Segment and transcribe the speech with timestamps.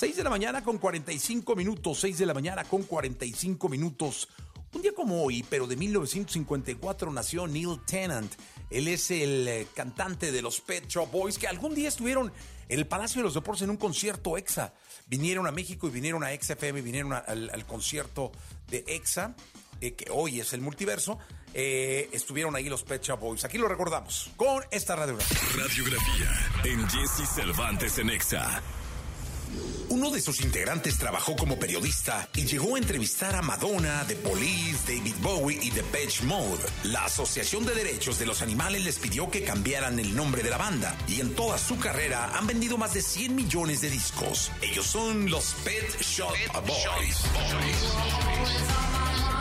[0.00, 4.28] 6 de la mañana con 45 minutos, 6 de la mañana con 45 minutos.
[4.72, 8.32] Un día como hoy, pero de 1954, nació Neil Tennant.
[8.70, 12.32] Él es el eh, cantante de los Pet Shop Boys que algún día estuvieron
[12.70, 14.72] en el Palacio de los Deportes en un concierto EXA.
[15.06, 18.32] Vinieron a México y vinieron a XFM, vinieron al, concierto
[18.68, 19.36] de EXA.
[19.82, 21.18] Eh, que hoy es el multiverso,
[21.52, 23.44] eh, estuvieron ahí los Pet Shop Boys.
[23.44, 25.38] Aquí lo recordamos con esta radiografía.
[25.62, 26.30] Radiografía
[26.64, 28.62] en Jesse Cervantes en Exa.
[29.90, 34.78] Uno de sus integrantes trabajó como periodista y llegó a entrevistar a Madonna, The Police,
[34.86, 36.62] David Bowie y The Pet Mode.
[36.84, 40.58] La Asociación de Derechos de los Animales les pidió que cambiaran el nombre de la
[40.58, 44.52] banda y en toda su carrera han vendido más de 100 millones de discos.
[44.62, 47.24] Ellos son los Pet Shop Boys.
[48.68, 49.39] La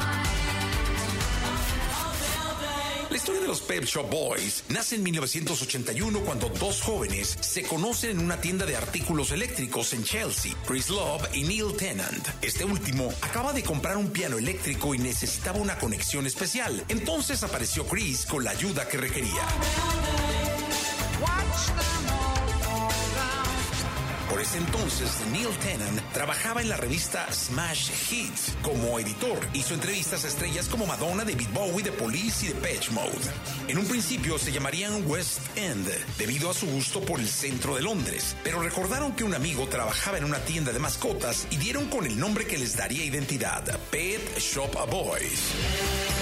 [3.20, 8.20] historia de los Pep Shop Boys nace en 1981 cuando dos jóvenes se conocen en
[8.20, 12.26] una tienda de artículos eléctricos en Chelsea, Chris Love y Neil Tennant.
[12.42, 16.86] Este último acaba de comprar un piano eléctrico y necesitaba una conexión especial.
[16.88, 19.44] Entonces apareció Chris con la ayuda que requería.
[24.30, 29.40] Por ese entonces, Neil Tennant trabajaba en la revista Smash Hits como editor.
[29.54, 33.10] Hizo entrevistas a estrellas como Madonna, David Bowie, The Police y Patch Mode.
[33.68, 37.82] En un principio se llamarían West End, debido a su gusto por el centro de
[37.82, 42.06] Londres, pero recordaron que un amigo trabajaba en una tienda de mascotas y dieron con
[42.06, 46.19] el nombre que les daría identidad, Pet Shop Boys.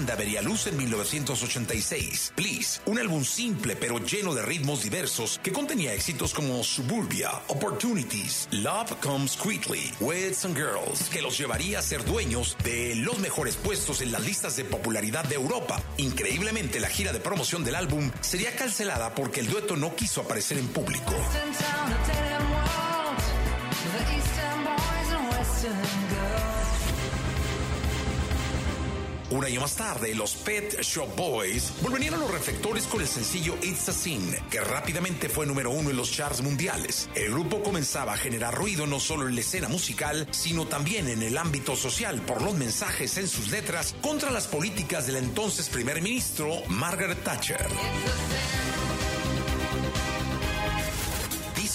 [0.00, 5.52] Banda vería luz en 1986, Please, un álbum simple pero lleno de ritmos diversos que
[5.52, 11.82] contenía éxitos como Suburbia, Opportunities, Love Comes Quickly, With and Girls, que los llevaría a
[11.82, 15.82] ser dueños de los mejores puestos en las listas de popularidad de Europa.
[15.98, 20.56] Increíblemente, la gira de promoción del álbum sería cancelada porque el dueto no quiso aparecer
[20.56, 21.12] en público.
[29.40, 33.54] Un año más tarde, los Pet Shop Boys volverían a los reflectores con el sencillo
[33.62, 37.08] It's a Sin, que rápidamente fue número uno en los charts mundiales.
[37.14, 41.22] El grupo comenzaba a generar ruido no solo en la escena musical, sino también en
[41.22, 46.02] el ámbito social por los mensajes en sus letras contra las políticas del entonces primer
[46.02, 47.66] ministro Margaret Thatcher.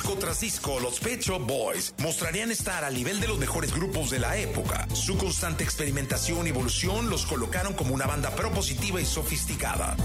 [0.05, 4.11] Disco tras disco, los Pet Shop Boys mostrarían estar al nivel de los mejores grupos
[4.11, 4.87] de la época.
[4.93, 9.97] Su constante experimentación y evolución los colocaron como una banda propositiva y sofisticada.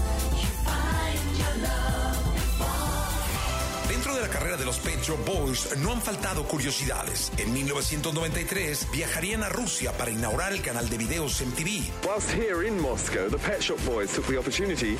[3.87, 7.31] Dentro de la carrera de los Pet Shop Boys no han faltado curiosidades.
[7.37, 12.07] En 1993 viajarían a Rusia para inaugurar el canal de videos MTV.
[12.07, 14.97] Whilst here in Moscow, the Pet Shop Boys took the opportunity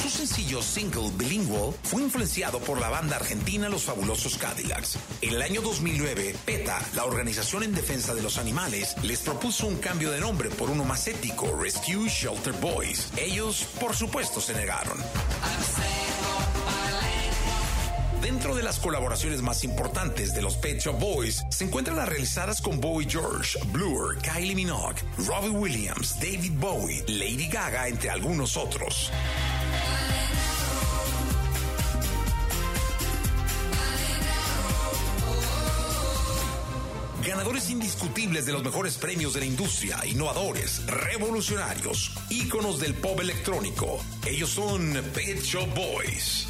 [0.00, 4.96] Su sencillo single Bilingual fue influenciado por la banda argentina Los Fabulosos Cadillacs.
[5.22, 9.78] En el año 2009, PETA, la organización en defensa de los animales, les propuso un
[9.78, 13.10] cambio de nombre por uno más ético, Rescue Shelter Boys.
[13.16, 14.98] Ellos, por supuesto, se negaron.
[18.22, 22.60] Dentro de las colaboraciones más importantes de los Pet Shop Boys se encuentran las realizadas
[22.60, 29.10] con Bowie George, Blur, Kylie Minogue, Robbie Williams, David Bowie, Lady Gaga, entre algunos otros.
[37.28, 44.02] Ganadores indiscutibles de los mejores premios de la industria, innovadores, revolucionarios, íconos del pop electrónico.
[44.26, 46.46] Ellos son Pet Shop Boys.